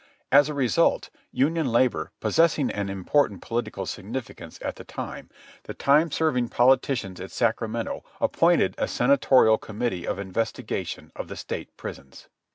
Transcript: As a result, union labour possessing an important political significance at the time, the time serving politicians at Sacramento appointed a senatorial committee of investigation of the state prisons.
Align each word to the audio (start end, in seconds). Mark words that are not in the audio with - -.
As 0.31 0.49
a 0.49 0.55
result, 0.55 1.11
union 1.31 1.67
labour 1.71 2.09
possessing 2.21 2.71
an 2.71 2.89
important 2.89 3.43
political 3.43 3.85
significance 3.85 4.57
at 4.63 4.77
the 4.77 4.83
time, 4.83 5.29
the 5.65 5.75
time 5.75 6.09
serving 6.09 6.49
politicians 6.49 7.21
at 7.21 7.29
Sacramento 7.29 8.03
appointed 8.19 8.73
a 8.79 8.87
senatorial 8.87 9.59
committee 9.59 10.07
of 10.07 10.17
investigation 10.17 11.11
of 11.15 11.27
the 11.27 11.35
state 11.35 11.77
prisons. 11.77 12.29